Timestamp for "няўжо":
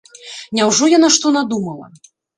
0.59-0.89